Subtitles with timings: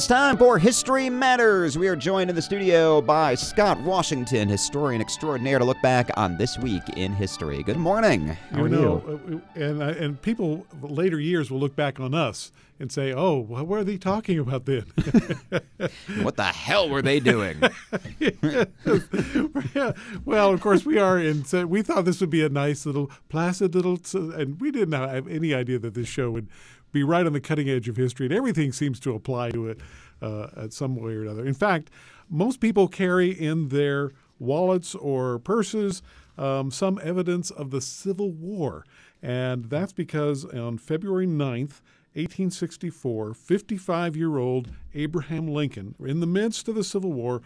[0.00, 1.76] it's time for History Matters.
[1.76, 6.38] We are joined in the studio by Scott Washington, historian extraordinaire, to look back on
[6.38, 7.62] this week in history.
[7.62, 8.28] Good morning.
[8.50, 9.42] How you know, you?
[9.54, 13.36] uh, and uh, and people later years will look back on us and say, "Oh,
[13.36, 14.86] what were they talking about then?"
[16.22, 17.60] what the hell were they doing?
[20.24, 21.44] well, of course we are, in.
[21.44, 25.28] so we thought this would be a nice little placid little, and we didn't have
[25.28, 26.48] any idea that this show would
[26.92, 29.80] be right on the cutting edge of history, and everything seems to apply to it
[30.22, 31.46] uh, at some way or another.
[31.46, 31.90] In fact,
[32.28, 36.02] most people carry in their wallets or purses
[36.38, 38.84] um, some evidence of the Civil War,
[39.22, 41.80] and that's because on February 9th,
[42.14, 47.40] 1864, 55 year old Abraham Lincoln, in the midst of the Civil War,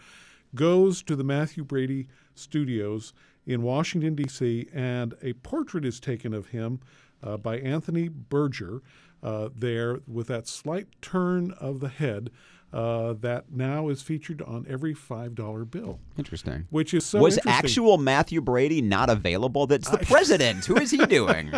[0.55, 3.13] goes to the Mathew Brady Studios
[3.45, 6.79] in Washington, D.C., and a portrait is taken of him
[7.21, 8.81] uh, by Anthony Berger
[9.25, 12.29] uh, there with that slight turn of the head.
[12.73, 15.97] Uh, that now is featured on every five dollar bill.
[16.17, 16.67] Interesting.
[16.71, 17.19] Which is so.
[17.19, 19.65] Was actual Mathew Brady not available?
[19.65, 20.65] That's the I, president.
[20.65, 21.51] Who is he doing?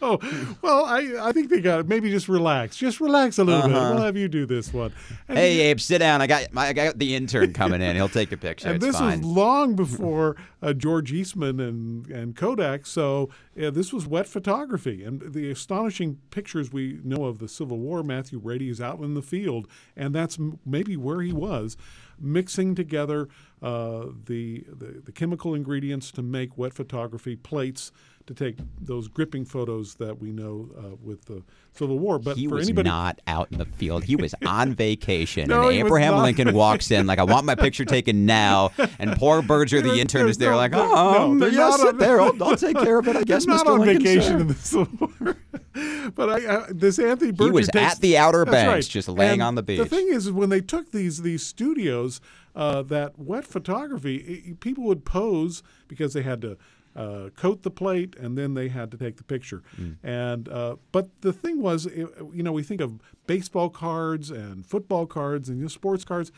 [0.00, 0.18] no.
[0.62, 1.88] Well, I I think they got it.
[1.88, 2.76] Maybe just relax.
[2.76, 3.68] Just relax a little uh-huh.
[3.68, 3.94] bit.
[3.94, 4.94] We'll have you do this one.
[5.28, 6.22] And hey, Abe, sit down.
[6.22, 7.94] I got my, I got the intern coming in.
[7.94, 8.68] He'll take a picture.
[8.68, 9.18] and it's this fine.
[9.18, 12.86] was long before uh, George Eastman and and Kodak.
[12.86, 17.78] So yeah, this was wet photography, and the astonishing pictures we know of the Civil
[17.78, 18.02] War.
[18.02, 21.76] Mathew Brady is out in the field, and that's maybe where he was,
[22.18, 23.28] mixing together
[23.62, 27.92] uh, the, the, the chemical ingredients to make wet photography plates
[28.26, 31.42] to take those gripping photos that we know uh, with the
[31.72, 32.18] Civil War.
[32.18, 34.04] But he for was anybody, not out in the field.
[34.04, 37.84] He was on vacation, no, and Abraham Lincoln walks in like, "I want my picture
[37.84, 41.88] taken now." And poor Berger, the intern, is there no, like, "Oh, no, yeah, sit
[41.88, 42.20] on, there.
[42.20, 43.70] I'll, I'll, take care of it." I guess, not Mr.
[43.70, 44.40] on Lincoln, vacation sir.
[44.40, 45.36] in the Civil War.
[46.14, 48.84] But I, uh, this Anthony Berger he was takes, at the Outer Banks, right.
[48.84, 49.78] just laying and on the beach.
[49.78, 52.20] The thing is, when they took these these studios,
[52.54, 56.56] uh, that wet photography, it, people would pose because they had to
[56.94, 59.62] uh, coat the plate, and then they had to take the picture.
[59.80, 59.96] Mm.
[60.02, 64.66] And uh, but the thing was, it, you know, we think of baseball cards and
[64.66, 66.32] football cards and you know, sports cards.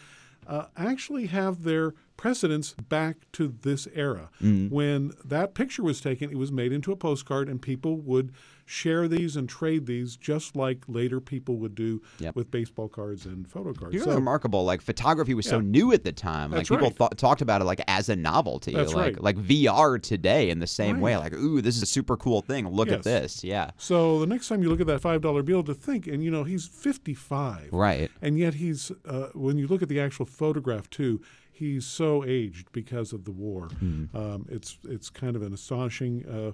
[0.46, 4.30] Uh, actually have their precedence back to this era.
[4.42, 4.70] Mm.
[4.70, 8.32] When that picture was taken, it was made into a postcard, and people would
[8.66, 12.34] share these and trade these just like later people would do yep.
[12.34, 13.94] with baseball cards and photo cards.
[13.94, 14.64] You're so, remarkable.
[14.64, 15.52] Like photography was yeah.
[15.52, 16.50] so new at the time.
[16.50, 16.96] Like people right.
[16.96, 18.72] th- talked about it like as a novelty.
[18.72, 19.22] That's like right.
[19.22, 21.02] like VR today in the same right.
[21.02, 21.16] way.
[21.16, 22.68] Like, ooh, this is a super cool thing.
[22.68, 22.98] Look yes.
[22.98, 23.44] at this.
[23.44, 23.70] Yeah.
[23.76, 26.30] So the next time you look at that five dollar bill to think, and you
[26.30, 27.68] know, he's fifty five.
[27.72, 28.10] Right.
[28.22, 31.20] And yet he's uh, when you look at the actual photograph too,
[31.54, 33.68] he's so aged because of the war.
[33.82, 34.14] Mm.
[34.14, 36.52] Um, it's it's kind of an astonishing uh,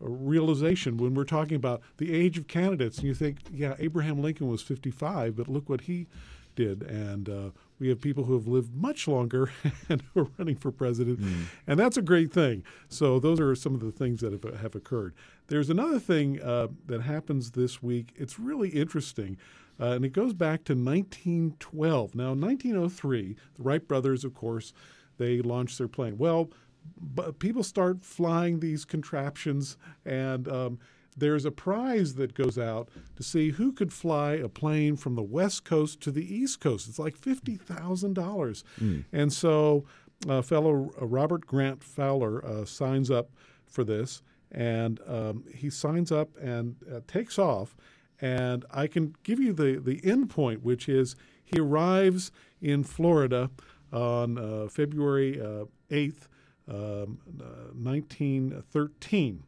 [0.00, 4.48] realization when we're talking about the age of candidates, and you think, yeah, Abraham Lincoln
[4.48, 6.06] was 55, but look what he
[6.54, 9.50] did, and uh, we have people who have lived much longer
[9.88, 11.44] and who are running for president, mm.
[11.66, 12.62] and that's a great thing.
[12.88, 15.14] So those are some of the things that have, have occurred.
[15.48, 18.12] There's another thing uh, that happens this week.
[18.16, 19.38] It's really interesting.
[19.82, 22.14] Uh, and it goes back to 1912.
[22.14, 24.72] Now, 1903, the Wright brothers, of course,
[25.18, 26.16] they launched their plane.
[26.16, 26.50] Well,
[26.96, 30.78] but people start flying these contraptions, and um,
[31.16, 35.22] there's a prize that goes out to see who could fly a plane from the
[35.22, 36.88] West Coast to the East Coast.
[36.88, 38.22] It's like fifty thousand mm.
[38.22, 38.64] dollars,
[39.12, 39.84] and so
[40.28, 43.30] uh, fellow uh, Robert Grant Fowler uh, signs up
[43.66, 47.76] for this, and um, he signs up and uh, takes off.
[48.22, 52.30] And I can give you the the end point, which is he arrives
[52.62, 53.50] in Florida
[53.92, 56.28] on uh, February uh, eighth
[56.68, 59.42] um, uh, 1913.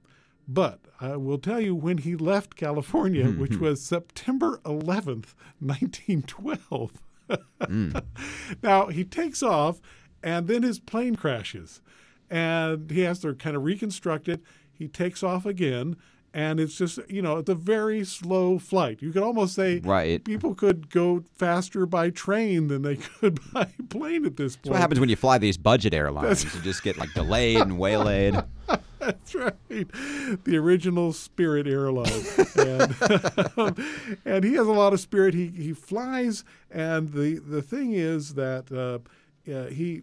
[0.46, 6.92] But I will tell you when he left California, which was September 11th, 1912.
[7.30, 8.04] mm.
[8.62, 9.80] Now he takes off,
[10.22, 11.80] and then his plane crashes,
[12.28, 14.42] and he has to kind of reconstruct it.
[14.70, 15.96] He takes off again,
[16.34, 19.00] and it's just you know it's a very slow flight.
[19.00, 20.22] You could almost say right.
[20.22, 24.64] people could go faster by train than they could by plane at this point.
[24.64, 26.42] That's what happens when you fly these budget airlines.
[26.42, 28.42] That's you just get like delayed and waylaid.
[28.98, 32.24] That's right, the original Spirit airline,
[32.56, 32.96] and,
[33.58, 33.76] um,
[34.24, 35.34] and he has a lot of spirit.
[35.34, 38.72] He he flies, and the the thing is that.
[38.72, 39.06] Uh,
[39.46, 40.00] uh, he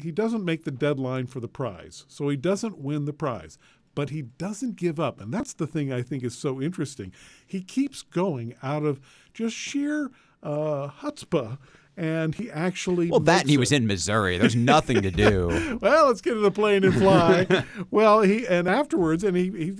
[0.00, 3.58] he doesn't make the deadline for the prize, so he doesn't win the prize
[3.94, 5.20] but he doesn't give up.
[5.20, 7.12] And that's the thing I think is so interesting.
[7.46, 9.00] He keeps going out of
[9.34, 10.10] just sheer
[10.42, 11.58] uh, chutzpah
[11.96, 14.38] and he actually well that and he was in Missouri.
[14.38, 15.78] There's nothing to do.
[15.82, 17.46] well, let's get in the plane and fly.
[17.90, 19.70] well, he and afterwards, and he, he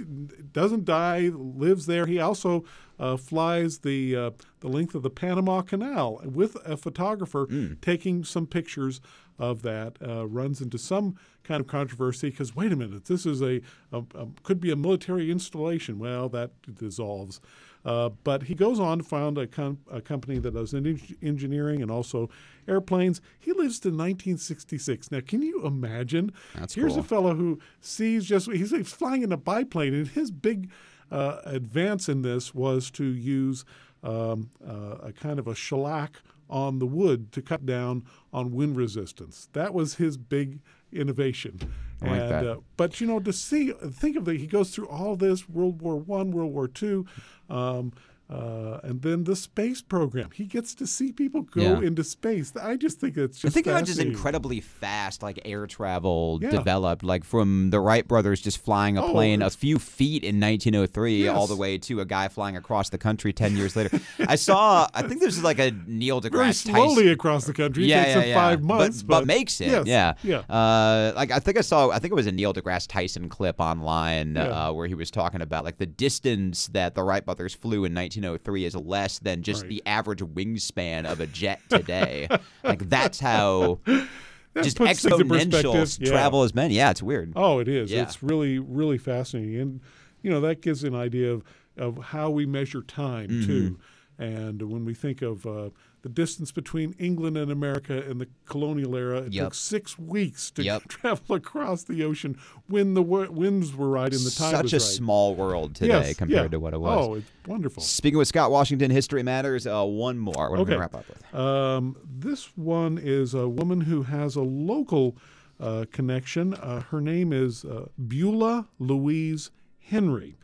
[0.53, 2.07] doesn't die, lives there.
[2.07, 2.65] He also
[2.99, 4.31] uh, flies the uh,
[4.61, 7.49] the length of the Panama Canal with a photographer
[7.81, 9.01] taking some pictures
[9.41, 9.97] of that.
[10.07, 13.61] Uh, runs into some kind of controversy because wait a minute, this is a,
[13.91, 15.99] a, a could be a military installation.
[15.99, 17.41] Well, that dissolves.
[17.83, 21.81] Uh, but he goes on to found a, com- a company that does en- engineering
[21.81, 22.29] and also
[22.69, 23.23] airplanes.
[23.39, 25.11] He lives to 1966.
[25.11, 26.31] Now, can you imagine?
[26.55, 27.01] That's Here's cool.
[27.01, 30.71] a fellow who sees just he's, he's flying in a biplane, and his big
[31.11, 33.65] uh, advance in this was to use
[34.03, 38.77] um, uh, a kind of a shellac on the wood to cut down on wind
[38.77, 39.49] resistance.
[39.53, 40.61] That was his big
[40.93, 41.61] innovation.
[42.03, 42.47] I like and, that.
[42.47, 45.81] Uh, but you know, to see, think of the he goes through all this World
[45.81, 47.07] War One, World War Two,
[47.49, 47.93] um,
[48.31, 50.31] uh, and then the space program.
[50.33, 51.81] He gets to see people go Yeah.
[51.81, 52.53] into space.
[52.57, 56.51] I just think it's just I think how just incredibly fast like air travel Yeah.
[56.51, 60.39] developed, like from the Wright brothers just flying a Oh, plane a few feet in
[60.39, 63.99] 1903, all the way to a guy flying across the country 10 years later.
[64.21, 67.09] I saw, I think this is like a Neil deGrasse very slowly Tyson.
[67.13, 67.85] across the country.
[67.85, 68.35] It Yeah, takes yeah, yeah.
[68.35, 69.69] five But- months, but, makes it.
[69.69, 70.39] Yes, yeah, yeah.
[70.55, 73.61] Uh, like I think I saw, I think it was a Neil deGrasse Tyson clip
[73.61, 77.85] online uh, where he was talking about like the distance that the Wright brothers flew
[77.85, 79.69] in 1903 is less than just Right.
[79.71, 82.29] the average wingspan of a jet today.
[82.65, 85.99] like that's how That just exponential.
[86.01, 86.11] Yeah.
[86.11, 86.71] travel has been.
[86.71, 87.33] Yeah, it's weird.
[87.37, 87.91] Oh, it is.
[87.91, 88.03] Yeah.
[88.03, 89.81] It's really, really fascinating, and
[90.23, 91.45] you know that gives an idea of
[91.77, 93.47] of how we measure time Mm-hmm.
[93.47, 93.79] too.
[94.21, 95.71] And when we think of uh,
[96.03, 99.45] the distance between England and America in the colonial era, it Yep.
[99.47, 100.83] took six weeks to Yep.
[100.89, 102.39] travel across the ocean
[102.69, 106.09] when the w- winds were right and the tide Such was a small world today
[106.09, 106.49] Yes, compared yeah.
[106.49, 107.07] to what it was.
[107.09, 107.83] Oh, it's wonderful.
[107.83, 109.67] Speaking with Scott Washington, History Matters.
[109.67, 110.35] Uh, one more.
[110.35, 110.71] What are we Okay.
[110.73, 111.35] gonna wrap up with?
[111.35, 115.17] Um, this one is a woman who has a local
[115.59, 116.53] uh, connection.
[116.55, 120.37] Uh, her name is uh, Beulah Louise Henry.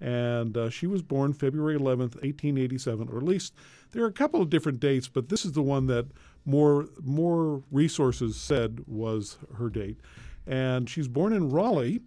[0.00, 3.54] And uh, she was born February 11th, 1887, or at least
[3.92, 6.06] there are a couple of different dates, but this is the one that
[6.44, 9.98] more, more resources said was her date.
[10.46, 12.00] And she's born in Raleigh.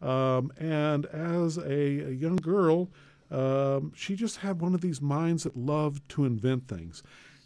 [0.00, 2.90] Um, and as a, a young girl,
[3.30, 7.02] um, she just had one of these minds that loved to invent things.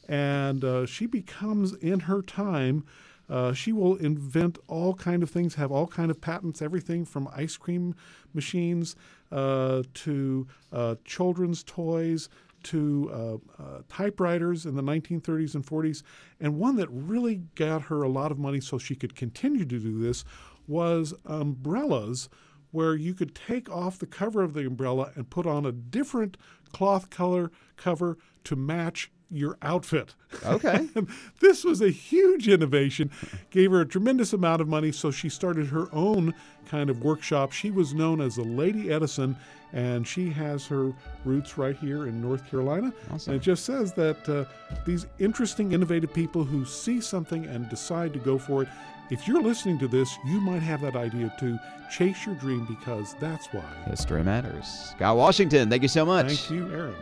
[0.09, 2.85] And uh, she becomes, in her time,
[3.29, 7.29] uh, she will invent all kind of things, have all kind of patents, everything from
[7.35, 7.95] ice cream
[8.35, 8.97] machines
[9.31, 12.29] uh, to uh, children's toys
[12.65, 16.03] to uh, uh, typewriters in the 1930s and 40s.
[16.41, 19.79] And one that really got her a lot of money so she could continue to
[19.79, 20.25] do this
[20.67, 22.29] was umbrellas
[22.71, 26.37] where you could take off the cover of the umbrella and put on a different
[26.73, 30.14] cloth color cover to match your outfit.
[30.44, 30.88] Okay.
[31.40, 33.11] this was a huge innovation,
[33.50, 36.34] gave her a tremendous amount of money, so she started her own
[36.69, 37.52] kind of workshop.
[37.52, 39.37] She was known as the Lady Edison,
[39.73, 40.93] and she has her
[41.25, 42.93] roots right here in North Carolina.
[43.12, 43.32] Awesome.
[43.32, 44.44] And it just says that uh,
[44.84, 48.69] these interesting, innovative people who see something and decide to go for it.
[49.11, 51.58] If you're listening to this, you might have that idea to
[51.93, 53.62] Chase your dream because that's why.
[53.84, 54.67] History Matters.
[54.96, 56.26] Scott Washington, thank you so much.
[56.29, 56.94] Thank you, Aaron.